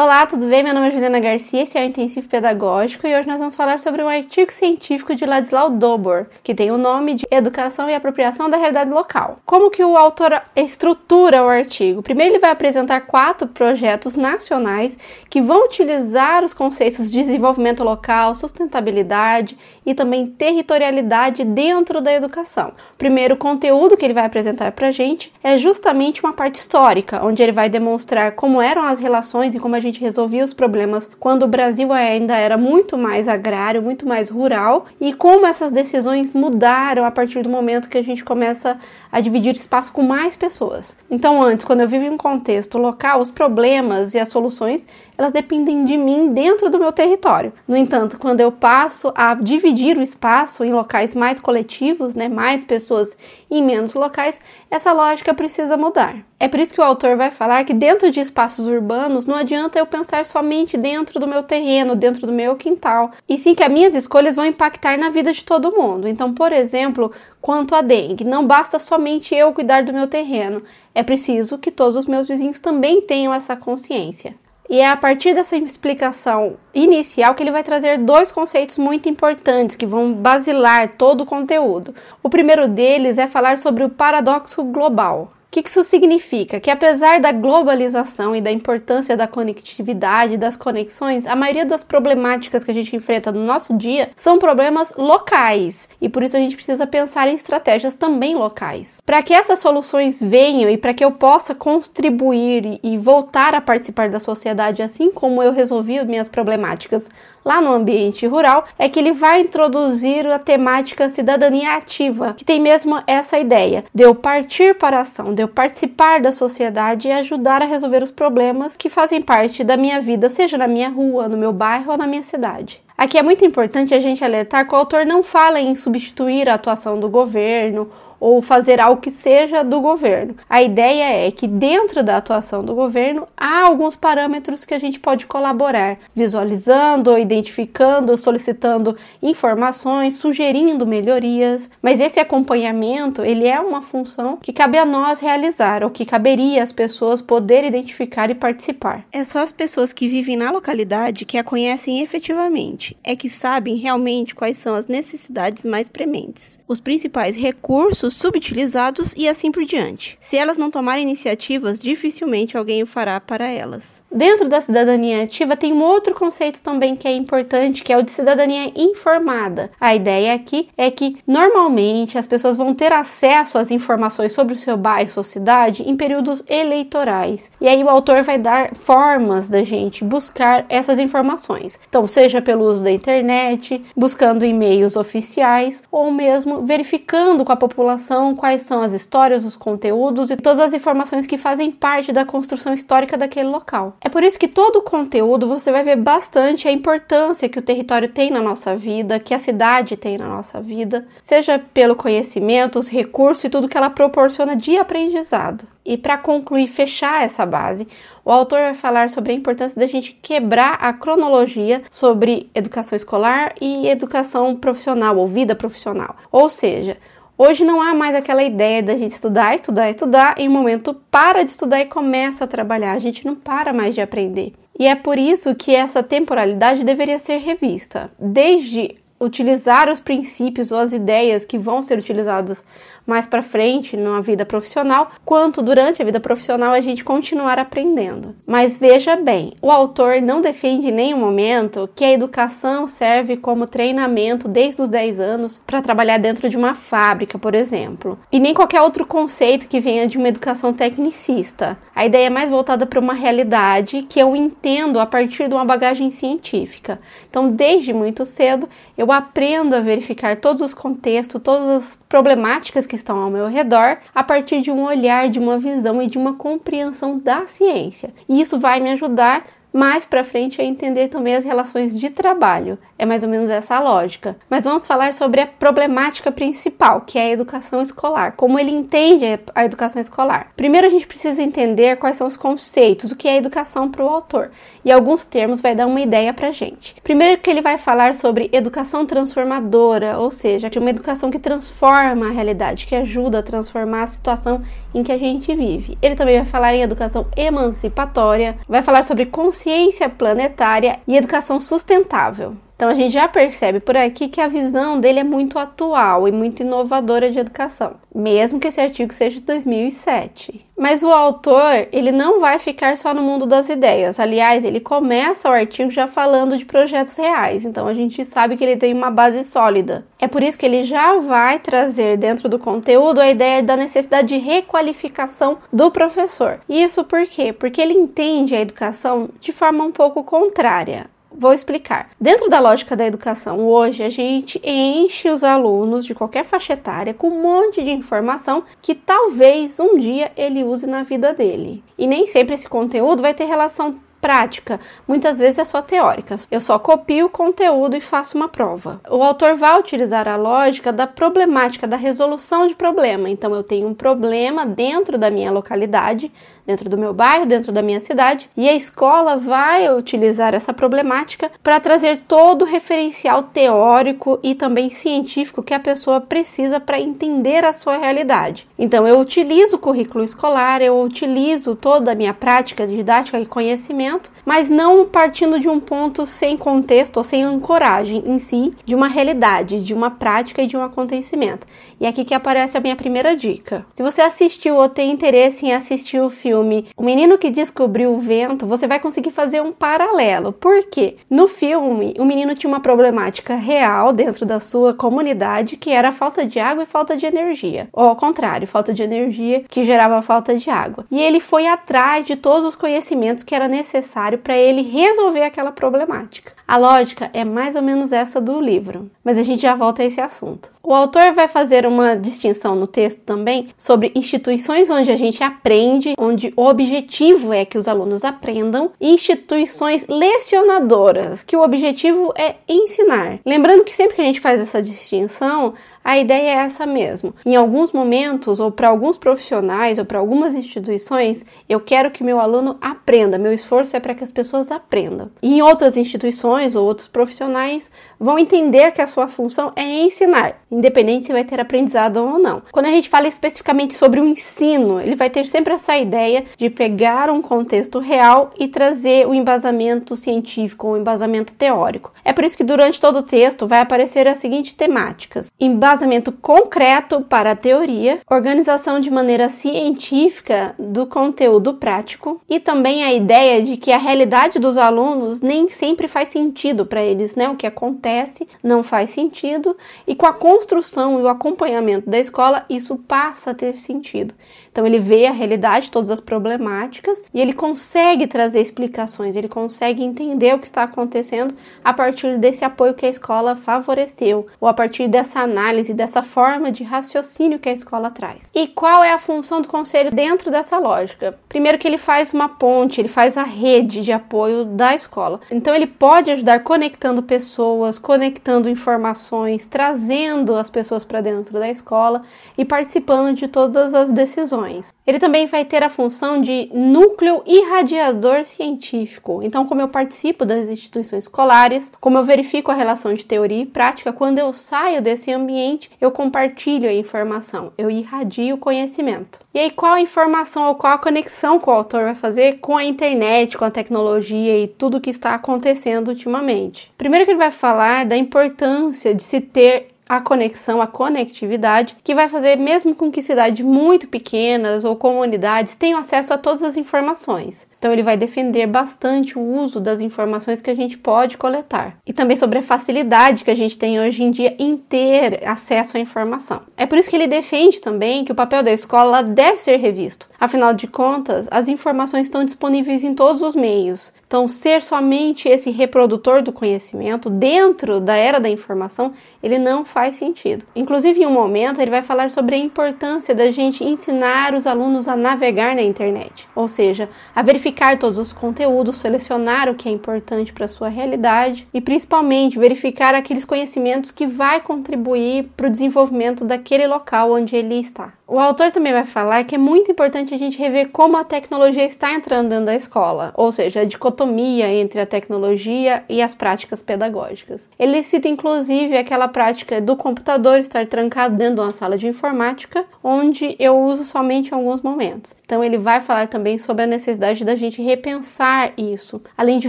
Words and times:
Olá, 0.00 0.24
tudo 0.26 0.46
bem? 0.46 0.62
Meu 0.62 0.72
nome 0.72 0.86
é 0.86 0.90
Juliana 0.92 1.18
Garcia, 1.18 1.60
esse 1.60 1.76
é 1.76 1.82
o 1.82 1.84
Intensivo 1.84 2.28
Pedagógico 2.28 3.04
e 3.04 3.16
hoje 3.16 3.26
nós 3.26 3.38
vamos 3.38 3.56
falar 3.56 3.80
sobre 3.80 4.00
um 4.00 4.06
artigo 4.06 4.52
científico 4.52 5.12
de 5.12 5.26
Ladislau 5.26 5.70
Dobor, 5.70 6.28
que 6.40 6.54
tem 6.54 6.70
o 6.70 6.78
nome 6.78 7.16
de 7.16 7.26
Educação 7.32 7.90
e 7.90 7.94
Apropriação 7.96 8.48
da 8.48 8.56
Realidade 8.56 8.92
Local. 8.92 9.40
Como 9.44 9.72
que 9.72 9.82
o 9.82 9.96
autor 9.96 10.40
estrutura 10.54 11.42
o 11.42 11.48
artigo? 11.48 12.00
Primeiro 12.00 12.34
ele 12.34 12.38
vai 12.38 12.52
apresentar 12.52 13.00
quatro 13.00 13.48
projetos 13.48 14.14
nacionais 14.14 14.96
que 15.28 15.40
vão 15.40 15.64
utilizar 15.64 16.44
os 16.44 16.54
conceitos 16.54 17.10
de 17.10 17.18
desenvolvimento 17.18 17.82
local, 17.82 18.36
sustentabilidade 18.36 19.58
e 19.84 19.96
também 19.96 20.28
territorialidade 20.28 21.42
dentro 21.42 22.00
da 22.00 22.12
educação. 22.12 22.68
O 22.94 22.96
primeiro 22.96 23.36
conteúdo 23.36 23.96
que 23.96 24.04
ele 24.04 24.14
vai 24.14 24.26
apresentar 24.26 24.70
para 24.70 24.86
a 24.86 24.92
gente 24.92 25.32
é 25.42 25.58
justamente 25.58 26.22
uma 26.22 26.32
parte 26.32 26.60
histórica, 26.60 27.20
onde 27.26 27.42
ele 27.42 27.50
vai 27.50 27.68
demonstrar 27.68 28.36
como 28.36 28.62
eram 28.62 28.82
as 28.82 29.00
relações 29.00 29.56
e 29.56 29.58
como 29.58 29.74
a 29.74 29.80
gente 29.80 29.87
gente 29.88 30.00
resolvia 30.00 30.44
os 30.44 30.54
problemas 30.54 31.10
quando 31.18 31.42
o 31.42 31.48
Brasil 31.48 31.92
ainda 31.92 32.36
era 32.36 32.56
muito 32.56 32.96
mais 32.96 33.26
agrário, 33.26 33.82
muito 33.82 34.06
mais 34.06 34.28
rural, 34.28 34.86
e 35.00 35.12
como 35.12 35.46
essas 35.46 35.72
decisões 35.72 36.34
mudaram 36.34 37.04
a 37.04 37.10
partir 37.10 37.42
do 37.42 37.48
momento 37.48 37.88
que 37.88 37.98
a 37.98 38.04
gente 38.04 38.24
começa 38.24 38.78
a 39.10 39.20
dividir 39.20 39.56
espaço 39.56 39.92
com 39.92 40.02
mais 40.02 40.36
pessoas. 40.36 40.96
Então, 41.10 41.42
antes, 41.42 41.64
quando 41.64 41.80
eu 41.80 41.88
vivo 41.88 42.04
em 42.04 42.10
um 42.10 42.16
contexto 42.16 42.78
local, 42.78 43.20
os 43.20 43.30
problemas 43.30 44.14
e 44.14 44.18
as 44.18 44.28
soluções 44.28 44.86
elas 45.16 45.32
dependem 45.32 45.84
de 45.84 45.96
mim 45.96 46.32
dentro 46.32 46.70
do 46.70 46.78
meu 46.78 46.92
território. 46.92 47.52
No 47.66 47.76
entanto, 47.76 48.18
quando 48.18 48.40
eu 48.40 48.52
passo 48.52 49.12
a 49.16 49.34
dividir 49.34 49.98
o 49.98 50.02
espaço 50.02 50.62
em 50.62 50.72
locais 50.72 51.12
mais 51.12 51.40
coletivos, 51.40 52.14
né, 52.14 52.28
mais 52.28 52.62
pessoas 52.62 53.16
em 53.50 53.60
menos 53.60 53.94
locais, 53.94 54.40
essa 54.70 54.92
lógica 54.92 55.34
precisa 55.34 55.76
mudar. 55.76 56.27
É 56.40 56.46
por 56.46 56.60
isso 56.60 56.72
que 56.72 56.80
o 56.80 56.84
autor 56.84 57.16
vai 57.16 57.32
falar 57.32 57.64
que 57.64 57.74
dentro 57.74 58.12
de 58.12 58.20
espaços 58.20 58.68
urbanos 58.68 59.26
não 59.26 59.34
adianta 59.34 59.76
eu 59.76 59.84
pensar 59.84 60.24
somente 60.24 60.76
dentro 60.76 61.18
do 61.18 61.26
meu 61.26 61.42
terreno, 61.42 61.96
dentro 61.96 62.28
do 62.28 62.32
meu 62.32 62.54
quintal, 62.54 63.10
e 63.28 63.36
sim 63.40 63.56
que 63.56 63.62
as 63.64 63.72
minhas 63.72 63.92
escolhas 63.92 64.36
vão 64.36 64.46
impactar 64.46 64.96
na 64.96 65.10
vida 65.10 65.32
de 65.32 65.44
todo 65.44 65.72
mundo. 65.72 66.06
Então, 66.06 66.32
por 66.32 66.52
exemplo, 66.52 67.10
quanto 67.40 67.74
à 67.74 67.80
dengue, 67.80 68.22
não 68.22 68.46
basta 68.46 68.78
somente 68.78 69.34
eu 69.34 69.52
cuidar 69.52 69.82
do 69.82 69.92
meu 69.92 70.06
terreno, 70.06 70.62
é 70.94 71.02
preciso 71.02 71.58
que 71.58 71.72
todos 71.72 71.96
os 71.96 72.06
meus 72.06 72.28
vizinhos 72.28 72.60
também 72.60 73.00
tenham 73.00 73.34
essa 73.34 73.56
consciência. 73.56 74.36
E 74.70 74.80
é 74.80 74.88
a 74.88 74.96
partir 74.96 75.34
dessa 75.34 75.56
explicação 75.56 76.56
inicial 76.74 77.34
que 77.34 77.42
ele 77.42 77.50
vai 77.50 77.64
trazer 77.64 77.98
dois 77.98 78.30
conceitos 78.30 78.76
muito 78.78 79.08
importantes 79.08 79.74
que 79.74 79.86
vão 79.86 80.12
basilar 80.12 80.94
todo 80.94 81.22
o 81.22 81.26
conteúdo. 81.26 81.94
O 82.22 82.28
primeiro 82.28 82.68
deles 82.68 83.16
é 83.16 83.26
falar 83.26 83.58
sobre 83.58 83.82
o 83.82 83.88
paradoxo 83.88 84.62
global. 84.62 85.32
O 85.48 85.50
que 85.50 85.66
isso 85.66 85.82
significa? 85.82 86.60
Que 86.60 86.70
apesar 86.70 87.20
da 87.20 87.32
globalização 87.32 88.36
e 88.36 88.40
da 88.40 88.52
importância 88.52 89.16
da 89.16 89.26
conectividade, 89.26 90.36
das 90.36 90.56
conexões, 90.56 91.24
a 91.24 91.34
maioria 91.34 91.64
das 91.64 91.82
problemáticas 91.82 92.62
que 92.62 92.70
a 92.70 92.74
gente 92.74 92.94
enfrenta 92.94 93.32
no 93.32 93.42
nosso 93.46 93.74
dia 93.74 94.10
são 94.14 94.38
problemas 94.38 94.92
locais 94.94 95.88
e 96.02 96.08
por 96.08 96.22
isso 96.22 96.36
a 96.36 96.40
gente 96.40 96.54
precisa 96.54 96.86
pensar 96.86 97.28
em 97.28 97.34
estratégias 97.34 97.94
também 97.94 98.34
locais. 98.34 99.00
Para 99.06 99.22
que 99.22 99.32
essas 99.32 99.58
soluções 99.58 100.22
venham 100.22 100.68
e 100.68 100.76
para 100.76 100.92
que 100.92 101.02
eu 101.02 101.12
possa 101.12 101.54
contribuir 101.54 102.78
e 102.82 102.98
voltar 102.98 103.54
a 103.54 103.60
participar 103.62 104.10
da 104.10 104.20
sociedade 104.20 104.82
assim 104.82 105.10
como 105.10 105.42
eu 105.42 105.50
resolvi 105.50 106.04
minhas 106.04 106.28
problemáticas 106.28 107.08
lá 107.48 107.62
no 107.62 107.72
ambiente 107.72 108.26
rural, 108.26 108.66
é 108.78 108.90
que 108.90 108.98
ele 108.98 109.12
vai 109.12 109.40
introduzir 109.40 110.26
a 110.26 110.38
temática 110.38 111.08
cidadania 111.08 111.76
ativa, 111.76 112.34
que 112.34 112.44
tem 112.44 112.60
mesmo 112.60 113.02
essa 113.06 113.38
ideia 113.38 113.86
de 113.94 114.02
eu 114.02 114.14
partir 114.14 114.74
para 114.74 114.98
a 114.98 115.00
ação, 115.00 115.32
eu 115.40 115.48
participar 115.48 116.20
da 116.20 116.32
sociedade 116.32 117.08
e 117.08 117.12
ajudar 117.12 117.62
a 117.62 117.66
resolver 117.66 118.02
os 118.02 118.10
problemas 118.10 118.76
que 118.76 118.90
fazem 118.90 119.22
parte 119.22 119.62
da 119.62 119.76
minha 119.76 120.00
vida, 120.00 120.28
seja 120.28 120.58
na 120.58 120.68
minha 120.68 120.88
rua, 120.88 121.28
no 121.28 121.36
meu 121.36 121.52
bairro 121.52 121.92
ou 121.92 121.98
na 121.98 122.06
minha 122.06 122.22
cidade. 122.22 122.80
Aqui 122.96 123.16
é 123.16 123.22
muito 123.22 123.44
importante 123.44 123.94
a 123.94 124.00
gente 124.00 124.24
alertar 124.24 124.66
que 124.66 124.74
o 124.74 124.76
autor 124.76 125.06
não 125.06 125.22
fala 125.22 125.60
em 125.60 125.76
substituir 125.76 126.48
a 126.48 126.54
atuação 126.54 126.98
do 126.98 127.08
governo 127.08 127.88
ou 128.20 128.42
fazer 128.42 128.80
algo 128.80 129.00
que 129.00 129.10
seja 129.10 129.62
do 129.62 129.80
governo. 129.80 130.34
A 130.48 130.62
ideia 130.62 131.26
é 131.26 131.30
que 131.30 131.46
dentro 131.46 132.02
da 132.02 132.16
atuação 132.16 132.64
do 132.64 132.74
governo 132.74 133.28
há 133.36 133.66
alguns 133.66 133.96
parâmetros 133.96 134.64
que 134.64 134.74
a 134.74 134.78
gente 134.78 134.98
pode 134.98 135.26
colaborar, 135.26 135.98
visualizando, 136.14 137.16
identificando, 137.16 138.16
solicitando 138.16 138.96
informações, 139.22 140.14
sugerindo 140.14 140.86
melhorias, 140.86 141.70
mas 141.82 142.00
esse 142.00 142.18
acompanhamento, 142.18 143.22
ele 143.22 143.46
é 143.46 143.60
uma 143.60 143.82
função 143.82 144.36
que 144.36 144.52
cabe 144.52 144.78
a 144.78 144.84
nós 144.84 145.20
realizar, 145.20 145.84
ou 145.84 145.90
que 145.90 146.04
caberia 146.04 146.62
às 146.62 146.72
pessoas 146.72 147.20
poder 147.20 147.64
identificar 147.64 148.30
e 148.30 148.34
participar. 148.34 149.04
É 149.12 149.24
só 149.24 149.40
as 149.40 149.52
pessoas 149.52 149.92
que 149.92 150.08
vivem 150.08 150.36
na 150.36 150.50
localidade 150.50 151.24
que 151.24 151.38
a 151.38 151.44
conhecem 151.44 152.00
efetivamente, 152.00 152.96
é 153.04 153.14
que 153.14 153.30
sabem 153.30 153.76
realmente 153.76 154.34
quais 154.34 154.58
são 154.58 154.74
as 154.74 154.86
necessidades 154.86 155.64
mais 155.64 155.88
prementes, 155.88 156.58
os 156.66 156.80
principais 156.80 157.36
recursos 157.36 158.07
recursos 158.08 158.14
subutilizados 158.14 159.14
e 159.16 159.28
assim 159.28 159.52
por 159.52 159.64
diante. 159.64 160.18
Se 160.20 160.36
elas 160.36 160.56
não 160.56 160.70
tomarem 160.70 161.02
iniciativas, 161.02 161.78
dificilmente 161.78 162.56
alguém 162.56 162.82
o 162.82 162.86
fará 162.86 163.20
para 163.20 163.46
elas. 163.46 164.02
Dentro 164.10 164.48
da 164.48 164.60
cidadania 164.60 165.22
ativa 165.22 165.56
tem 165.56 165.72
um 165.72 165.82
outro 165.82 166.14
conceito 166.14 166.60
também 166.60 166.96
que 166.96 167.06
é 167.06 167.12
importante, 167.12 167.84
que 167.84 167.92
é 167.92 167.96
o 167.96 168.02
de 168.02 168.10
cidadania 168.10 168.72
informada. 168.74 169.70
A 169.80 169.94
ideia 169.94 170.34
aqui 170.34 170.68
é 170.76 170.90
que 170.90 171.16
normalmente 171.26 172.18
as 172.18 172.26
pessoas 172.26 172.56
vão 172.56 172.74
ter 172.74 172.92
acesso 172.92 173.58
às 173.58 173.70
informações 173.70 174.32
sobre 174.32 174.54
o 174.54 174.58
seu 174.58 174.76
bairro 174.76 174.98
ou 175.16 175.22
cidade 175.22 175.82
em 175.88 175.96
períodos 175.96 176.42
eleitorais. 176.48 177.50
E 177.60 177.68
aí 177.68 177.82
o 177.84 177.88
autor 177.88 178.22
vai 178.22 178.38
dar 178.38 178.74
formas 178.74 179.48
da 179.48 179.62
gente 179.62 180.02
buscar 180.02 180.66
essas 180.68 180.98
informações. 180.98 181.78
Então, 181.88 182.06
seja 182.06 182.42
pelo 182.42 182.64
uso 182.64 182.82
da 182.82 182.90
internet, 182.90 183.80
buscando 183.96 184.44
e-mails 184.44 184.96
oficiais 184.96 185.82
ou 185.90 186.10
mesmo 186.10 186.66
verificando 186.66 187.44
com 187.44 187.52
a 187.52 187.56
população 187.56 187.97
informação, 187.98 188.34
quais 188.34 188.62
são 188.62 188.80
as 188.80 188.92
histórias, 188.92 189.44
os 189.44 189.56
conteúdos 189.56 190.30
e 190.30 190.36
todas 190.36 190.60
as 190.60 190.72
informações 190.72 191.26
que 191.26 191.36
fazem 191.36 191.70
parte 191.70 192.12
da 192.12 192.24
construção 192.24 192.72
histórica 192.72 193.16
daquele 193.16 193.48
local. 193.48 193.96
É 194.00 194.08
por 194.08 194.22
isso 194.22 194.38
que 194.38 194.46
todo 194.46 194.76
o 194.76 194.82
conteúdo 194.82 195.48
você 195.48 195.72
vai 195.72 195.82
ver 195.82 195.96
bastante 195.96 196.68
a 196.68 196.72
importância 196.72 197.48
que 197.48 197.58
o 197.58 197.62
território 197.62 198.08
tem 198.08 198.30
na 198.30 198.40
nossa 198.40 198.76
vida, 198.76 199.18
que 199.18 199.34
a 199.34 199.38
cidade 199.38 199.96
tem 199.96 200.16
na 200.16 200.28
nossa 200.28 200.60
vida, 200.60 201.06
seja 201.20 201.58
pelo 201.58 201.96
conhecimento, 201.96 202.78
os 202.78 202.88
recursos 202.88 203.44
e 203.44 203.50
tudo 203.50 203.68
que 203.68 203.76
ela 203.76 203.90
proporciona 203.90 204.54
de 204.54 204.78
aprendizado. 204.78 205.66
E 205.84 205.96
para 205.96 206.18
concluir, 206.18 206.68
fechar 206.68 207.24
essa 207.24 207.46
base, 207.46 207.88
o 208.22 208.30
autor 208.30 208.60
vai 208.60 208.74
falar 208.74 209.08
sobre 209.08 209.32
a 209.32 209.34
importância 209.34 209.80
da 209.80 209.86
gente 209.86 210.12
quebrar 210.20 210.74
a 210.74 210.92
cronologia 210.92 211.82
sobre 211.90 212.50
educação 212.54 212.94
escolar 212.94 213.54
e 213.58 213.88
educação 213.88 214.54
profissional 214.54 215.16
ou 215.16 215.26
vida 215.26 215.54
profissional. 215.54 216.14
Ou 216.30 216.50
seja, 216.50 216.98
Hoje 217.40 217.64
não 217.64 217.80
há 217.80 217.94
mais 217.94 218.16
aquela 218.16 218.42
ideia 218.42 218.82
da 218.82 218.96
gente 218.96 219.12
estudar, 219.12 219.54
estudar, 219.54 219.88
estudar, 219.88 220.34
e 220.40 220.48
um 220.48 220.50
momento 220.50 220.92
para 220.92 221.44
de 221.44 221.50
estudar 221.50 221.80
e 221.80 221.86
começa 221.86 222.42
a 222.42 222.48
trabalhar. 222.48 222.94
A 222.94 222.98
gente 222.98 223.24
não 223.24 223.36
para 223.36 223.72
mais 223.72 223.94
de 223.94 224.00
aprender. 224.00 224.54
E 224.76 224.88
é 224.88 224.96
por 224.96 225.16
isso 225.16 225.54
que 225.54 225.72
essa 225.72 226.02
temporalidade 226.02 226.82
deveria 226.82 227.20
ser 227.20 227.38
revista. 227.38 228.10
Desde 228.18 228.96
utilizar 229.20 229.88
os 229.88 230.00
princípios 230.00 230.72
ou 230.72 230.78
as 230.78 230.92
ideias 230.92 231.44
que 231.44 231.56
vão 231.56 231.80
ser 231.80 231.96
utilizadas 231.96 232.64
mais 233.08 233.26
para 233.26 233.42
frente 233.42 233.96
na 233.96 234.20
vida 234.20 234.44
profissional, 234.44 235.10
quanto 235.24 235.62
durante 235.62 236.02
a 236.02 236.04
vida 236.04 236.20
profissional 236.20 236.74
a 236.74 236.80
gente 236.80 237.02
continuar 237.02 237.58
aprendendo. 237.58 238.36
Mas 238.46 238.78
veja 238.78 239.16
bem, 239.16 239.54
o 239.62 239.70
autor 239.70 240.20
não 240.20 240.42
defende 240.42 240.88
em 240.88 240.92
nenhum 240.92 241.18
momento 241.18 241.88
que 241.96 242.04
a 242.04 242.12
educação 242.12 242.86
serve 242.86 243.38
como 243.38 243.66
treinamento 243.66 244.46
desde 244.46 244.82
os 244.82 244.90
10 244.90 245.18
anos 245.18 245.62
para 245.66 245.80
trabalhar 245.80 246.18
dentro 246.18 246.48
de 246.48 246.56
uma 246.56 246.74
fábrica, 246.74 247.38
por 247.38 247.54
exemplo, 247.54 248.18
e 248.30 248.38
nem 248.38 248.52
qualquer 248.52 248.82
outro 248.82 249.06
conceito 249.06 249.66
que 249.66 249.80
venha 249.80 250.06
de 250.06 250.18
uma 250.18 250.28
educação 250.28 250.72
tecnicista. 250.72 251.78
A 251.94 252.04
ideia 252.04 252.26
é 252.26 252.30
mais 252.30 252.50
voltada 252.50 252.84
para 252.86 253.00
uma 253.00 253.14
realidade 253.14 254.02
que 254.02 254.20
eu 254.20 254.36
entendo 254.36 255.00
a 255.00 255.06
partir 255.06 255.48
de 255.48 255.54
uma 255.54 255.64
bagagem 255.64 256.10
científica. 256.10 257.00
Então, 257.28 257.50
desde 257.50 257.92
muito 257.92 258.26
cedo, 258.26 258.68
eu 258.96 259.10
aprendo 259.10 259.74
a 259.74 259.80
verificar 259.80 260.36
todos 260.36 260.60
os 260.60 260.74
contextos, 260.74 261.40
todas 261.42 261.68
as 261.68 261.98
problemáticas 262.08 262.86
que 262.86 262.96
estão 262.96 263.18
ao 263.18 263.30
meu 263.30 263.46
redor 263.46 263.98
a 264.14 264.24
partir 264.24 264.62
de 264.62 264.70
um 264.70 264.84
olhar, 264.84 265.28
de 265.28 265.38
uma 265.38 265.58
visão 265.58 266.00
e 266.00 266.06
de 266.06 266.18
uma 266.18 266.34
compreensão 266.34 267.18
da 267.18 267.46
ciência. 267.46 268.14
E 268.28 268.40
isso 268.40 268.58
vai 268.58 268.80
me 268.80 268.90
ajudar 268.90 269.46
mais 269.78 270.04
para 270.04 270.24
frente 270.24 270.60
a 270.60 270.64
entender 270.64 271.06
também 271.06 271.36
as 271.36 271.44
relações 271.44 271.96
de 271.96 272.10
trabalho. 272.10 272.76
É 272.98 273.06
mais 273.06 273.22
ou 273.22 273.28
menos 273.28 273.48
essa 273.48 273.76
a 273.76 273.80
lógica. 273.80 274.36
Mas 274.50 274.64
vamos 274.64 274.88
falar 274.88 275.14
sobre 275.14 275.40
a 275.40 275.46
problemática 275.46 276.32
principal, 276.32 277.02
que 277.02 277.16
é 277.16 277.22
a 277.22 277.30
educação 277.30 277.80
escolar. 277.80 278.32
Como 278.32 278.58
ele 278.58 278.72
entende 278.72 279.24
a 279.54 279.64
educação 279.64 280.02
escolar. 280.02 280.50
Primeiro 280.56 280.88
a 280.88 280.90
gente 280.90 281.06
precisa 281.06 281.40
entender 281.40 281.96
quais 281.96 282.16
são 282.16 282.26
os 282.26 282.36
conceitos, 282.36 283.12
o 283.12 283.16
que 283.16 283.28
é 283.28 283.36
educação 283.36 283.88
para 283.88 284.04
o 284.04 284.08
autor. 284.08 284.50
E 284.84 284.90
alguns 284.90 285.24
termos 285.24 285.60
vai 285.60 285.76
dar 285.76 285.86
uma 285.86 286.00
ideia 286.00 286.34
para 286.34 286.50
gente. 286.50 286.96
Primeiro 287.04 287.40
que 287.40 287.48
ele 287.48 287.62
vai 287.62 287.78
falar 287.78 288.16
sobre 288.16 288.50
educação 288.52 289.06
transformadora, 289.06 290.18
ou 290.18 290.32
seja, 290.32 290.68
uma 290.76 290.90
educação 290.90 291.30
que 291.30 291.38
transforma 291.38 292.26
a 292.26 292.32
realidade, 292.32 292.84
que 292.84 292.96
ajuda 292.96 293.38
a 293.38 293.42
transformar 293.44 294.02
a 294.02 294.06
situação 294.08 294.60
em 294.92 295.04
que 295.04 295.12
a 295.12 295.18
gente 295.18 295.54
vive. 295.54 295.96
Ele 296.02 296.16
também 296.16 296.38
vai 296.38 296.46
falar 296.46 296.74
em 296.74 296.82
educação 296.82 297.26
emancipatória, 297.36 298.58
vai 298.68 298.82
falar 298.82 299.04
sobre 299.04 299.26
consciência 299.26 299.67
consciência 299.68 300.08
planetária 300.08 300.98
e 301.06 301.14
educação 301.14 301.60
sustentável. 301.60 302.56
Então 302.78 302.88
a 302.88 302.94
gente 302.94 303.12
já 303.12 303.26
percebe 303.26 303.80
por 303.80 303.96
aqui 303.96 304.28
que 304.28 304.40
a 304.40 304.46
visão 304.46 305.00
dele 305.00 305.18
é 305.18 305.24
muito 305.24 305.58
atual 305.58 306.28
e 306.28 306.30
muito 306.30 306.62
inovadora 306.62 307.28
de 307.28 307.36
educação, 307.36 307.96
mesmo 308.14 308.60
que 308.60 308.68
esse 308.68 308.80
artigo 308.80 309.12
seja 309.12 309.40
de 309.40 309.46
2007. 309.46 310.64
Mas 310.76 311.02
o 311.02 311.08
autor, 311.08 311.88
ele 311.90 312.12
não 312.12 312.38
vai 312.38 312.60
ficar 312.60 312.96
só 312.96 313.12
no 313.12 313.20
mundo 313.20 313.46
das 313.46 313.68
ideias. 313.68 314.20
Aliás, 314.20 314.64
ele 314.64 314.78
começa 314.78 315.50
o 315.50 315.52
artigo 315.52 315.90
já 315.90 316.06
falando 316.06 316.56
de 316.56 316.64
projetos 316.64 317.16
reais, 317.16 317.64
então 317.64 317.88
a 317.88 317.94
gente 317.94 318.24
sabe 318.24 318.56
que 318.56 318.62
ele 318.62 318.76
tem 318.76 318.94
uma 318.94 319.10
base 319.10 319.42
sólida. 319.42 320.06
É 320.20 320.28
por 320.28 320.40
isso 320.40 320.56
que 320.56 320.64
ele 320.64 320.84
já 320.84 321.18
vai 321.18 321.58
trazer 321.58 322.16
dentro 322.16 322.48
do 322.48 322.60
conteúdo 322.60 323.20
a 323.20 323.28
ideia 323.28 323.60
da 323.60 323.76
necessidade 323.76 324.28
de 324.28 324.38
requalificação 324.38 325.58
do 325.72 325.90
professor. 325.90 326.60
Isso 326.68 327.02
por 327.02 327.26
quê? 327.26 327.52
Porque 327.52 327.80
ele 327.80 327.94
entende 327.94 328.54
a 328.54 328.60
educação 328.60 329.30
de 329.40 329.50
forma 329.50 329.82
um 329.82 329.90
pouco 329.90 330.22
contrária. 330.22 331.10
Vou 331.40 331.52
explicar. 331.52 332.10
Dentro 332.20 332.50
da 332.50 332.58
lógica 332.58 332.96
da 332.96 333.06
educação, 333.06 333.60
hoje 333.64 334.02
a 334.02 334.10
gente 334.10 334.60
enche 334.64 335.30
os 335.30 335.44
alunos 335.44 336.04
de 336.04 336.12
qualquer 336.12 336.44
faixa 336.44 336.72
etária 336.72 337.14
com 337.14 337.28
um 337.28 337.40
monte 337.40 337.80
de 337.80 337.92
informação 337.92 338.64
que 338.82 338.92
talvez 338.92 339.78
um 339.78 339.96
dia 340.00 340.32
ele 340.36 340.64
use 340.64 340.84
na 340.84 341.04
vida 341.04 341.32
dele. 341.32 341.84
E 341.96 342.08
nem 342.08 342.26
sempre 342.26 342.56
esse 342.56 342.68
conteúdo 342.68 343.22
vai 343.22 343.34
ter 343.34 343.44
relação 343.44 344.00
prática, 344.20 344.80
muitas 345.06 345.38
vezes 345.38 345.58
é 345.58 345.64
só 345.64 345.80
teórica. 345.80 346.36
Eu 346.50 346.60
só 346.60 346.78
copio 346.78 347.26
o 347.26 347.30
conteúdo 347.30 347.96
e 347.96 348.00
faço 348.00 348.36
uma 348.36 348.48
prova. 348.48 349.00
O 349.08 349.22
autor 349.22 349.54
vai 349.54 349.78
utilizar 349.78 350.26
a 350.28 350.36
lógica 350.36 350.92
da 350.92 351.06
problemática, 351.06 351.86
da 351.86 351.96
resolução 351.96 352.66
de 352.66 352.74
problema. 352.74 353.30
Então 353.30 353.54
eu 353.54 353.62
tenho 353.62 353.86
um 353.86 353.94
problema 353.94 354.66
dentro 354.66 355.16
da 355.16 355.30
minha 355.30 355.50
localidade, 355.50 356.32
dentro 356.68 356.90
do 356.90 356.98
meu 356.98 357.14
bairro, 357.14 357.46
dentro 357.46 357.72
da 357.72 357.80
minha 357.80 357.98
cidade, 357.98 358.50
e 358.54 358.68
a 358.68 358.74
escola 358.74 359.38
vai 359.38 359.90
utilizar 359.90 360.54
essa 360.54 360.70
problemática 360.70 361.50
para 361.62 361.80
trazer 361.80 362.24
todo 362.28 362.60
o 362.60 362.66
referencial 362.66 363.42
teórico 363.42 364.38
e 364.42 364.54
também 364.54 364.90
científico 364.90 365.62
que 365.62 365.72
a 365.72 365.80
pessoa 365.80 366.20
precisa 366.20 366.78
para 366.78 367.00
entender 367.00 367.64
a 367.64 367.72
sua 367.72 367.96
realidade. 367.96 368.68
Então 368.78 369.06
eu 369.06 369.18
utilizo 369.18 369.76
o 369.76 369.78
currículo 369.78 370.22
escolar, 370.22 370.82
eu 370.82 371.00
utilizo 371.00 371.74
toda 371.74 372.12
a 372.12 372.14
minha 372.14 372.34
prática 372.34 372.86
didática 372.86 373.40
e 373.40 373.46
conhecimento, 373.46 374.30
mas 374.44 374.68
não 374.68 375.06
partindo 375.06 375.58
de 375.58 375.70
um 375.70 375.80
ponto 375.80 376.26
sem 376.26 376.54
contexto 376.54 377.16
ou 377.16 377.24
sem 377.24 377.44
ancoragem 377.44 378.24
em 378.26 378.38
si 378.38 378.74
de 378.84 378.94
uma 378.94 379.08
realidade, 379.08 379.82
de 379.82 379.94
uma 379.94 380.10
prática 380.10 380.60
e 380.62 380.66
de 380.66 380.76
um 380.76 380.82
acontecimento. 380.82 381.66
E 381.98 382.04
é 382.04 382.10
aqui 382.10 382.26
que 382.26 382.34
aparece 382.34 382.76
a 382.76 382.80
minha 382.80 382.94
primeira 382.94 383.34
dica. 383.34 383.86
Se 383.94 384.02
você 384.02 384.20
assistiu 384.20 384.74
ou 384.76 384.88
tem 384.88 385.10
interesse 385.10 385.64
em 385.64 385.72
assistir 385.72 386.20
o 386.20 386.28
filme 386.28 386.57
filme 386.58 386.86
O 386.96 387.02
Menino 387.02 387.38
que 387.38 387.50
Descobriu 387.50 388.12
o 388.12 388.18
Vento, 388.18 388.66
você 388.66 388.86
vai 388.86 389.00
conseguir 389.00 389.30
fazer 389.30 389.60
um 389.62 389.72
paralelo. 389.72 390.52
Por 390.52 390.84
quê? 390.84 391.16
No 391.30 391.46
filme, 391.46 392.14
o 392.18 392.24
menino 392.24 392.54
tinha 392.54 392.70
uma 392.70 392.80
problemática 392.80 393.54
real 393.54 394.12
dentro 394.12 394.44
da 394.44 394.60
sua 394.60 394.94
comunidade, 394.94 395.76
que 395.76 395.90
era 395.90 396.08
a 396.08 396.12
falta 396.12 396.44
de 396.44 396.58
água 396.58 396.82
e 396.82 396.86
falta 396.86 397.16
de 397.16 397.26
energia. 397.26 397.88
Ou 397.92 398.08
ao 398.08 398.16
contrário, 398.16 398.66
falta 398.66 398.92
de 398.92 399.02
energia 399.02 399.64
que 399.68 399.84
gerava 399.84 400.22
falta 400.22 400.56
de 400.56 400.68
água. 400.70 401.06
E 401.10 401.20
ele 401.20 401.40
foi 401.40 401.66
atrás 401.66 402.24
de 402.24 402.36
todos 402.36 402.68
os 402.68 402.76
conhecimentos 402.76 403.44
que 403.44 403.54
era 403.54 403.68
necessário 403.68 404.38
para 404.38 404.56
ele 404.56 404.82
resolver 404.82 405.42
aquela 405.42 405.72
problemática. 405.72 406.52
A 406.66 406.76
lógica 406.76 407.30
é 407.32 407.44
mais 407.44 407.76
ou 407.76 407.82
menos 407.82 408.12
essa 408.12 408.40
do 408.40 408.60
livro, 408.60 409.10
mas 409.24 409.38
a 409.38 409.42
gente 409.42 409.62
já 409.62 409.74
volta 409.74 410.02
a 410.02 410.04
esse 410.04 410.20
assunto. 410.20 410.70
O 410.82 410.94
autor 410.94 411.32
vai 411.32 411.48
fazer 411.48 411.86
uma 411.86 412.14
distinção 412.14 412.74
no 412.74 412.86
texto 412.86 413.20
também 413.20 413.68
sobre 413.76 414.10
instituições 414.14 414.88
onde 414.88 415.10
a 415.10 415.16
gente 415.16 415.42
aprende, 415.42 416.14
onde 416.18 416.47
o 416.56 416.64
objetivo 416.64 417.52
é 417.52 417.64
que 417.64 417.78
os 417.78 417.88
alunos 417.88 418.24
aprendam, 418.24 418.92
e 419.00 419.10
instituições 419.10 420.06
lecionadoras, 420.08 421.42
que 421.42 421.56
o 421.56 421.62
objetivo 421.62 422.32
é 422.36 422.56
ensinar. 422.68 423.38
Lembrando 423.44 423.84
que 423.84 423.94
sempre 423.94 424.16
que 424.16 424.22
a 424.22 424.24
gente 424.24 424.40
faz 424.40 424.60
essa 424.60 424.82
distinção, 424.82 425.74
a 426.08 426.16
ideia 426.16 426.52
é 426.52 426.64
essa 426.64 426.86
mesmo. 426.86 427.34
Em 427.44 427.54
alguns 427.54 427.92
momentos, 427.92 428.60
ou 428.60 428.72
para 428.72 428.88
alguns 428.88 429.18
profissionais, 429.18 429.98
ou 429.98 430.06
para 430.06 430.18
algumas 430.18 430.54
instituições, 430.54 431.44
eu 431.68 431.78
quero 431.80 432.10
que 432.10 432.24
meu 432.24 432.40
aluno 432.40 432.78
aprenda, 432.80 433.36
meu 433.36 433.52
esforço 433.52 433.94
é 433.94 434.00
para 434.00 434.14
que 434.14 434.24
as 434.24 434.32
pessoas 434.32 434.70
aprendam. 434.70 435.30
E 435.42 435.52
em 435.52 435.60
outras 435.60 435.98
instituições 435.98 436.74
ou 436.74 436.86
outros 436.86 437.06
profissionais 437.06 437.90
vão 438.18 438.38
entender 438.38 438.90
que 438.92 439.02
a 439.02 439.06
sua 439.06 439.28
função 439.28 439.70
é 439.76 439.82
ensinar, 439.82 440.62
independente 440.70 441.26
se 441.26 441.32
vai 441.32 441.44
ter 441.44 441.60
aprendizado 441.60 442.16
ou 442.16 442.38
não. 442.38 442.62
Quando 442.72 442.86
a 442.86 442.90
gente 442.90 443.10
fala 443.10 443.28
especificamente 443.28 443.92
sobre 443.92 444.18
o 444.18 444.26
ensino, 444.26 444.98
ele 444.98 445.14
vai 445.14 445.28
ter 445.28 445.44
sempre 445.44 445.74
essa 445.74 445.94
ideia 445.98 446.46
de 446.56 446.70
pegar 446.70 447.28
um 447.28 447.42
contexto 447.42 447.98
real 447.98 448.50
e 448.58 448.66
trazer 448.66 449.28
o 449.28 449.34
embasamento 449.34 450.16
científico, 450.16 450.88
o 450.88 450.96
embasamento 450.96 451.54
teórico. 451.54 452.14
É 452.24 452.32
por 452.32 452.44
isso 452.44 452.56
que 452.56 452.64
durante 452.64 452.98
todo 452.98 453.18
o 453.18 453.22
texto 453.22 453.66
vai 453.66 453.80
aparecer 453.80 454.26
as 454.26 454.38
seguintes 454.38 454.72
temáticas: 454.72 455.52
embasamento 455.60 455.97
concreto 456.40 457.20
para 457.22 457.52
a 457.52 457.56
teoria, 457.56 458.20
organização 458.30 459.00
de 459.00 459.10
maneira 459.10 459.48
científica 459.48 460.74
do 460.78 461.06
conteúdo 461.06 461.74
prático 461.74 462.40
e 462.48 462.60
também 462.60 463.04
a 463.04 463.12
ideia 463.12 463.62
de 463.62 463.76
que 463.76 463.92
a 463.92 463.98
realidade 463.98 464.58
dos 464.58 464.76
alunos 464.76 465.40
nem 465.40 465.68
sempre 465.68 466.08
faz 466.08 466.28
sentido 466.28 466.86
para 466.86 467.02
eles, 467.02 467.34
né? 467.34 467.48
O 467.48 467.56
que 467.56 467.66
acontece 467.66 468.46
não 468.62 468.82
faz 468.82 469.10
sentido 469.10 469.76
e 470.06 470.14
com 470.14 470.26
a 470.26 470.32
construção 470.32 471.18
e 471.18 471.22
o 471.22 471.28
acompanhamento 471.28 472.08
da 472.08 472.18
escola 472.18 472.64
isso 472.68 472.96
passa 472.96 473.50
a 473.50 473.54
ter 473.54 473.76
sentido. 473.76 474.34
Então 474.70 474.86
ele 474.86 474.98
vê 474.98 475.26
a 475.26 475.32
realidade, 475.32 475.90
todas 475.90 476.10
as 476.10 476.20
problemáticas 476.20 477.22
e 477.34 477.40
ele 477.40 477.52
consegue 477.52 478.26
trazer 478.26 478.60
explicações, 478.60 479.34
ele 479.34 479.48
consegue 479.48 480.02
entender 480.02 480.54
o 480.54 480.58
que 480.58 480.66
está 480.66 480.84
acontecendo 480.84 481.54
a 481.84 481.92
partir 481.92 482.38
desse 482.38 482.64
apoio 482.64 482.94
que 482.94 483.06
a 483.06 483.10
escola 483.10 483.56
favoreceu 483.56 484.46
ou 484.60 484.68
a 484.68 484.74
partir 484.74 485.08
dessa 485.08 485.40
análise, 485.40 485.87
dessa 485.94 486.22
forma 486.22 486.70
de 486.70 486.82
raciocínio 486.82 487.58
que 487.58 487.68
a 487.68 487.72
escola 487.72 488.10
traz. 488.10 488.50
E 488.54 488.66
qual 488.66 489.02
é 489.02 489.12
a 489.12 489.18
função 489.18 489.60
do 489.60 489.68
conselho 489.68 490.10
dentro 490.10 490.50
dessa 490.50 490.78
lógica? 490.78 491.38
Primeiro 491.48 491.78
que 491.78 491.86
ele 491.86 491.98
faz 491.98 492.32
uma 492.32 492.48
ponte, 492.48 493.00
ele 493.00 493.08
faz 493.08 493.36
a 493.36 493.42
rede 493.42 494.00
de 494.00 494.12
apoio 494.12 494.64
da 494.64 494.94
escola. 494.94 495.40
Então 495.50 495.74
ele 495.74 495.86
pode 495.86 496.30
ajudar 496.30 496.60
conectando 496.60 497.22
pessoas, 497.22 497.98
conectando 497.98 498.68
informações, 498.68 499.66
trazendo 499.66 500.56
as 500.56 500.70
pessoas 500.70 501.04
para 501.04 501.20
dentro 501.20 501.58
da 501.58 501.68
escola 501.68 502.22
e 502.56 502.64
participando 502.64 503.34
de 503.34 503.48
todas 503.48 503.94
as 503.94 504.10
decisões. 504.10 504.94
Ele 505.08 505.18
também 505.18 505.46
vai 505.46 505.64
ter 505.64 505.82
a 505.82 505.88
função 505.88 506.38
de 506.38 506.68
núcleo 506.70 507.42
irradiador 507.46 508.44
científico. 508.44 509.40
Então, 509.42 509.64
como 509.64 509.80
eu 509.80 509.88
participo 509.88 510.44
das 510.44 510.68
instituições 510.68 511.24
escolares, 511.24 511.90
como 511.98 512.18
eu 512.18 512.24
verifico 512.24 512.70
a 512.70 512.74
relação 512.74 513.14
de 513.14 513.24
teoria 513.24 513.62
e 513.62 513.64
prática, 513.64 514.12
quando 514.12 514.38
eu 514.38 514.52
saio 514.52 515.00
desse 515.00 515.32
ambiente, 515.32 515.90
eu 515.98 516.10
compartilho 516.10 516.86
a 516.86 516.92
informação, 516.92 517.72
eu 517.78 517.90
irradio 517.90 518.56
o 518.56 518.58
conhecimento. 518.58 519.40
E 519.54 519.58
aí, 519.58 519.70
qual 519.70 519.94
a 519.94 520.00
informação 520.02 520.66
ou 520.66 520.74
qual 520.74 520.92
a 520.92 520.98
conexão 520.98 521.58
que 521.58 521.70
o 521.70 521.72
autor 521.72 522.04
vai 522.04 522.14
fazer 522.14 522.58
com 522.58 522.76
a 522.76 522.84
internet, 522.84 523.56
com 523.56 523.64
a 523.64 523.70
tecnologia 523.70 524.62
e 524.62 524.68
tudo 524.68 524.98
o 524.98 525.00
que 525.00 525.08
está 525.08 525.34
acontecendo 525.34 526.08
ultimamente? 526.08 526.92
Primeiro 526.98 527.24
que 527.24 527.30
ele 527.30 527.38
vai 527.38 527.50
falar 527.50 528.04
da 528.04 528.14
importância 528.14 529.14
de 529.14 529.22
se 529.22 529.40
ter 529.40 529.88
a 530.08 530.20
conexão, 530.20 530.80
a 530.80 530.86
conectividade, 530.86 531.96
que 532.02 532.14
vai 532.14 532.28
fazer 532.28 532.56
mesmo 532.56 532.94
com 532.94 533.10
que 533.10 533.22
cidades 533.22 533.64
muito 533.64 534.08
pequenas 534.08 534.84
ou 534.84 534.96
comunidades 534.96 535.76
tenham 535.76 535.98
acesso 535.98 536.32
a 536.32 536.38
todas 536.38 536.62
as 536.62 536.76
informações. 536.76 537.68
Então 537.78 537.92
ele 537.92 538.02
vai 538.02 538.16
defender 538.16 538.66
bastante 538.66 539.38
o 539.38 539.42
uso 539.42 539.80
das 539.80 540.00
informações 540.00 540.60
que 540.60 540.70
a 540.70 540.74
gente 540.74 540.98
pode 540.98 541.36
coletar 541.36 541.96
e 542.06 542.12
também 542.12 542.36
sobre 542.36 542.58
a 542.58 542.62
facilidade 542.62 543.44
que 543.44 543.50
a 543.50 543.56
gente 543.56 543.78
tem 543.78 544.00
hoje 544.00 544.22
em 544.22 544.30
dia 544.30 544.56
em 544.58 544.76
ter 544.76 545.46
acesso 545.46 545.96
à 545.96 546.00
informação. 546.00 546.62
É 546.76 546.86
por 546.86 546.98
isso 546.98 547.08
que 547.08 547.14
ele 547.14 547.26
defende 547.26 547.80
também 547.80 548.24
que 548.24 548.32
o 548.32 548.34
papel 548.34 548.62
da 548.62 548.72
escola 548.72 549.22
deve 549.22 549.58
ser 549.58 549.76
revisto. 549.76 550.28
Afinal 550.40 550.72
de 550.72 550.86
contas, 550.86 551.48
as 551.50 551.66
informações 551.66 552.28
estão 552.28 552.44
disponíveis 552.44 553.02
em 553.02 553.12
todos 553.12 553.42
os 553.42 553.56
meios. 553.56 554.12
Então, 554.24 554.46
ser 554.46 554.84
somente 554.84 555.48
esse 555.48 555.72
reprodutor 555.72 556.42
do 556.42 556.52
conhecimento 556.52 557.28
dentro 557.28 557.98
da 557.98 558.14
era 558.14 558.38
da 558.38 558.48
informação, 558.48 559.12
ele 559.42 559.58
não 559.58 559.84
faz 559.84 560.14
sentido. 560.14 560.64
Inclusive, 560.76 561.22
em 561.22 561.26
um 561.26 561.32
momento, 561.32 561.80
ele 561.80 561.90
vai 561.90 562.02
falar 562.02 562.30
sobre 562.30 562.54
a 562.54 562.58
importância 562.58 563.34
da 563.34 563.50
gente 563.50 563.82
ensinar 563.82 564.54
os 564.54 564.64
alunos 564.64 565.08
a 565.08 565.16
navegar 565.16 565.74
na 565.74 565.82
internet, 565.82 566.48
ou 566.54 566.68
seja, 566.68 567.08
a 567.34 567.42
verificar 567.42 567.98
todos 567.98 568.16
os 568.16 568.32
conteúdos, 568.32 568.98
selecionar 568.98 569.68
o 569.68 569.74
que 569.74 569.88
é 569.88 569.92
importante 569.92 570.52
para 570.52 570.68
sua 570.68 570.88
realidade 570.88 571.66
e 571.74 571.80
principalmente 571.80 572.60
verificar 572.60 573.12
aqueles 573.12 573.44
conhecimentos 573.44 574.12
que 574.12 574.24
vai 574.26 574.60
contribuir 574.60 575.50
para 575.56 575.66
o 575.66 575.70
desenvolvimento 575.70 576.44
daquele 576.44 576.86
local 576.86 577.32
onde 577.32 577.56
ele 577.56 577.80
está. 577.80 578.17
O 578.30 578.38
autor 578.38 578.70
também 578.70 578.92
vai 578.92 579.06
falar 579.06 579.42
que 579.44 579.54
é 579.54 579.58
muito 579.58 579.90
importante 579.90 580.34
a 580.34 580.38
gente 580.38 580.58
rever 580.58 580.90
como 580.90 581.16
a 581.16 581.24
tecnologia 581.24 581.86
está 581.86 582.12
entrando 582.12 582.50
dentro 582.50 582.66
da 582.66 582.76
escola, 582.76 583.32
ou 583.34 583.50
seja, 583.50 583.80
a 583.80 583.84
dicotomia 583.86 584.70
entre 584.70 585.00
a 585.00 585.06
tecnologia 585.06 586.04
e 586.10 586.20
as 586.20 586.34
práticas 586.34 586.82
pedagógicas. 586.82 587.70
Ele 587.78 588.02
cita 588.02 588.28
inclusive 588.28 588.98
aquela 588.98 589.28
prática 589.28 589.80
do 589.80 589.96
computador 589.96 590.60
estar 590.60 590.84
trancado 590.84 591.36
dentro 591.36 591.54
de 591.54 591.60
uma 591.62 591.72
sala 591.72 591.96
de 591.96 592.06
informática, 592.06 592.84
onde 593.02 593.56
eu 593.58 593.74
uso 593.78 594.04
somente 594.04 594.50
em 594.50 594.54
alguns 594.54 594.82
momentos. 594.82 595.34
Então 595.46 595.64
ele 595.64 595.78
vai 595.78 596.02
falar 596.02 596.28
também 596.28 596.58
sobre 596.58 596.84
a 596.84 596.86
necessidade 596.86 597.42
da 597.46 597.56
gente 597.56 597.80
repensar 597.80 598.74
isso, 598.76 599.22
além 599.38 599.58
de 599.58 599.68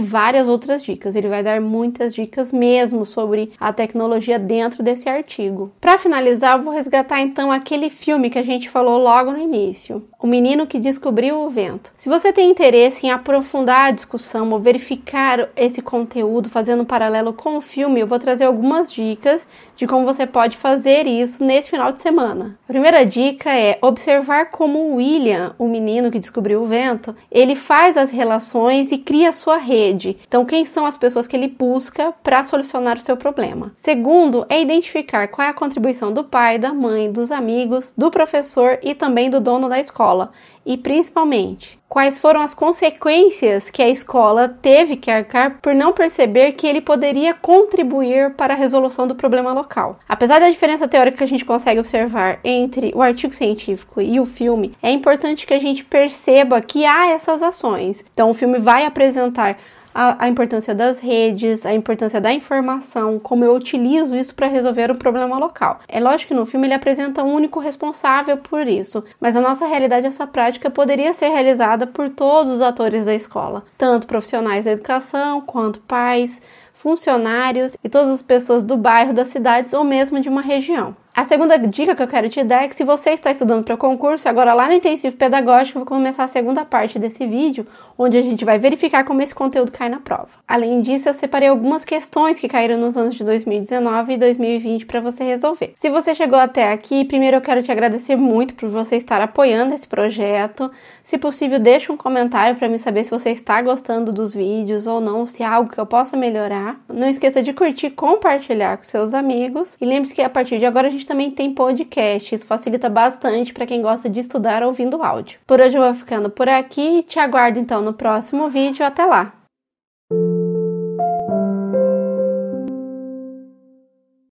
várias 0.00 0.46
outras 0.46 0.82
dicas. 0.82 1.16
Ele 1.16 1.28
vai 1.28 1.42
dar 1.42 1.62
muitas 1.62 2.14
dicas 2.14 2.52
mesmo 2.52 3.06
sobre 3.06 3.52
a 3.58 3.72
tecnologia 3.72 4.38
dentro 4.38 4.82
desse 4.82 5.08
artigo. 5.08 5.72
Para 5.80 5.96
finalizar, 5.96 6.58
eu 6.58 6.62
vou 6.62 6.74
resgatar 6.74 7.22
então 7.22 7.50
aquele 7.50 7.88
filme 7.88 8.28
que 8.28 8.38
a 8.38 8.49
gente 8.52 8.68
falou 8.68 8.98
logo 8.98 9.30
no 9.30 9.38
início, 9.38 10.04
O 10.18 10.26
Menino 10.26 10.66
que 10.66 10.78
Descobriu 10.78 11.40
o 11.40 11.50
Vento. 11.50 11.92
Se 11.96 12.08
você 12.08 12.32
tem 12.32 12.50
interesse 12.50 13.06
em 13.06 13.10
aprofundar 13.10 13.88
a 13.88 13.90
discussão 13.90 14.50
ou 14.50 14.58
verificar 14.58 15.48
esse 15.56 15.80
conteúdo 15.80 16.50
fazendo 16.50 16.82
um 16.82 16.86
paralelo 16.86 17.32
com 17.32 17.56
o 17.56 17.60
filme, 17.60 18.00
eu 18.00 18.06
vou 18.06 18.18
trazer 18.18 18.44
algumas 18.44 18.92
dicas 18.92 19.46
de 19.76 19.86
como 19.86 20.04
você 20.04 20.26
pode 20.26 20.56
fazer 20.56 21.06
isso 21.06 21.44
nesse 21.44 21.70
final 21.70 21.92
de 21.92 22.00
semana. 22.00 22.58
A 22.68 22.72
primeira 22.72 23.06
dica 23.06 23.50
é 23.50 23.78
observar 23.80 24.50
como 24.50 24.96
William, 24.96 25.54
o 25.58 25.68
menino 25.68 26.10
que 26.10 26.18
descobriu 26.18 26.62
o 26.62 26.66
vento, 26.66 27.14
ele 27.30 27.54
faz 27.54 27.96
as 27.96 28.10
relações 28.10 28.92
e 28.92 28.98
cria 28.98 29.32
sua 29.32 29.58
rede. 29.58 30.16
Então, 30.26 30.44
quem 30.44 30.64
são 30.64 30.84
as 30.84 30.96
pessoas 30.96 31.26
que 31.26 31.36
ele 31.36 31.48
busca 31.48 32.12
para 32.22 32.44
solucionar 32.44 32.96
o 32.96 33.00
seu 33.00 33.16
problema? 33.16 33.72
Segundo, 33.76 34.44
é 34.48 34.60
identificar 34.60 35.28
qual 35.28 35.46
é 35.46 35.50
a 35.50 35.54
contribuição 35.54 36.12
do 36.12 36.24
pai, 36.24 36.58
da 36.58 36.72
mãe, 36.72 37.10
dos 37.10 37.30
amigos, 37.30 37.94
do 37.96 38.10
professor 38.10 38.39
e 38.82 38.94
também 38.94 39.30
do 39.30 39.40
dono 39.40 39.68
da 39.68 39.80
escola. 39.80 40.30
E 40.64 40.76
principalmente, 40.76 41.78
quais 41.88 42.18
foram 42.18 42.40
as 42.40 42.54
consequências 42.54 43.70
que 43.70 43.82
a 43.82 43.88
escola 43.88 44.48
teve 44.48 44.96
que 44.96 45.10
arcar 45.10 45.58
por 45.60 45.74
não 45.74 45.92
perceber 45.92 46.52
que 46.52 46.66
ele 46.66 46.80
poderia 46.80 47.34
contribuir 47.34 48.34
para 48.34 48.54
a 48.54 48.56
resolução 48.56 49.06
do 49.06 49.14
problema 49.14 49.52
local. 49.52 49.98
Apesar 50.08 50.38
da 50.38 50.48
diferença 50.48 50.86
teórica 50.86 51.18
que 51.18 51.24
a 51.24 51.28
gente 51.28 51.44
consegue 51.44 51.80
observar 51.80 52.38
entre 52.44 52.92
o 52.94 53.02
artigo 53.02 53.34
científico 53.34 54.00
e 54.00 54.20
o 54.20 54.26
filme, 54.26 54.72
é 54.82 54.90
importante 54.90 55.46
que 55.46 55.54
a 55.54 55.58
gente 55.58 55.84
perceba 55.84 56.60
que 56.60 56.84
há 56.84 57.08
essas 57.08 57.42
ações. 57.42 58.04
Então, 58.12 58.30
o 58.30 58.34
filme 58.34 58.58
vai 58.58 58.84
apresentar 58.84 59.58
a, 59.94 60.24
a, 60.24 60.28
importância 60.28 60.74
das 60.74 61.00
redes, 61.00 61.66
a 61.66 61.74
importância 61.74 62.20
da 62.20 62.32
informação, 62.32 63.18
como 63.18 63.44
eu 63.44 63.54
utilizo 63.54 64.16
isso 64.16 64.34
para 64.34 64.46
resolver 64.46 64.90
o 64.90 64.94
problema 64.94 65.38
local. 65.38 65.80
É 65.88 66.00
lógico 66.00 66.28
que 66.28 66.34
no 66.34 66.46
filme 66.46 66.66
ele 66.66 66.74
apresenta 66.74 67.22
um 67.22 67.32
único 67.32 67.60
responsável 67.60 68.36
por 68.36 68.66
isso, 68.66 69.04
mas 69.20 69.34
na 69.34 69.40
nossa 69.40 69.66
realidade 69.66 70.06
essa 70.06 70.26
prática 70.26 70.70
poderia 70.70 71.12
ser 71.12 71.28
realizada 71.28 71.86
por 71.86 72.08
todos 72.10 72.50
os 72.50 72.60
atores 72.60 73.04
da 73.04 73.14
escola, 73.14 73.64
tanto 73.76 74.06
profissionais 74.06 74.64
da 74.64 74.72
educação 74.72 75.40
quanto 75.40 75.80
pais, 75.80 76.40
funcionários 76.80 77.76
e 77.84 77.88
todas 77.88 78.10
as 78.10 78.22
pessoas 78.22 78.64
do 78.64 78.76
bairro, 78.76 79.12
das 79.12 79.28
cidades 79.28 79.74
ou 79.74 79.84
mesmo 79.84 80.20
de 80.20 80.28
uma 80.28 80.40
região. 80.40 80.96
A 81.20 81.26
segunda 81.26 81.58
dica 81.58 81.94
que 81.94 82.02
eu 82.02 82.08
quero 82.08 82.30
te 82.30 82.42
dar 82.42 82.64
é 82.64 82.68
que 82.68 82.74
se 82.74 82.82
você 82.82 83.10
está 83.10 83.30
estudando 83.30 83.62
para 83.62 83.76
concurso, 83.76 84.26
agora 84.26 84.54
lá 84.54 84.68
no 84.68 84.72
intensivo 84.72 85.14
pedagógico, 85.14 85.78
eu 85.78 85.84
vou 85.84 85.98
começar 85.98 86.24
a 86.24 86.28
segunda 86.28 86.64
parte 86.64 86.98
desse 86.98 87.26
vídeo, 87.26 87.66
onde 87.98 88.16
a 88.16 88.22
gente 88.22 88.42
vai 88.42 88.58
verificar 88.58 89.04
como 89.04 89.20
esse 89.20 89.34
conteúdo 89.34 89.70
cai 89.70 89.90
na 89.90 89.98
prova. 89.98 90.30
Além 90.48 90.80
disso, 90.80 91.10
eu 91.10 91.12
separei 91.12 91.50
algumas 91.50 91.84
questões 91.84 92.40
que 92.40 92.48
caíram 92.48 92.78
nos 92.78 92.96
anos 92.96 93.14
de 93.14 93.22
2019 93.22 94.14
e 94.14 94.16
2020 94.16 94.86
para 94.86 94.98
você 95.02 95.22
resolver. 95.22 95.74
Se 95.76 95.90
você 95.90 96.14
chegou 96.14 96.38
até 96.38 96.72
aqui, 96.72 97.04
primeiro 97.04 97.36
eu 97.36 97.42
quero 97.42 97.62
te 97.62 97.70
agradecer 97.70 98.16
muito 98.16 98.54
por 98.54 98.70
você 98.70 98.96
estar 98.96 99.20
apoiando 99.20 99.74
esse 99.74 99.86
projeto. 99.86 100.70
Se 101.04 101.18
possível, 101.18 101.58
deixa 101.58 101.92
um 101.92 101.98
comentário 101.98 102.56
para 102.56 102.66
me 102.66 102.78
saber 102.78 103.04
se 103.04 103.10
você 103.10 103.28
está 103.28 103.60
gostando 103.60 104.10
dos 104.10 104.32
vídeos 104.32 104.86
ou 104.86 105.02
não, 105.02 105.26
se 105.26 105.42
há 105.42 105.52
algo 105.52 105.70
que 105.70 105.78
eu 105.78 105.84
possa 105.84 106.16
melhorar. 106.16 106.80
Não 106.88 107.06
esqueça 107.06 107.42
de 107.42 107.52
curtir, 107.52 107.90
compartilhar 107.90 108.78
com 108.78 108.84
seus 108.84 109.12
amigos 109.12 109.76
e 109.78 109.84
lembre-se 109.84 110.14
que 110.14 110.22
a 110.22 110.30
partir 110.30 110.58
de 110.58 110.64
agora 110.64 110.88
a 110.88 110.90
gente 110.90 111.09
também 111.10 111.28
tem 111.28 111.52
podcast. 111.52 112.32
Isso 112.32 112.46
facilita 112.46 112.88
bastante 112.88 113.52
para 113.52 113.66
quem 113.66 113.82
gosta 113.82 114.08
de 114.08 114.20
estudar 114.20 114.62
ouvindo 114.62 115.02
áudio. 115.02 115.40
Por 115.44 115.60
hoje 115.60 115.76
eu 115.76 115.82
vou 115.82 115.92
ficando 115.92 116.30
por 116.30 116.48
aqui 116.48 117.02
te 117.02 117.18
aguardo 117.18 117.58
então 117.58 117.82
no 117.82 117.92
próximo 117.92 118.48
vídeo. 118.48 118.86
Até 118.86 119.04
lá! 119.04 119.39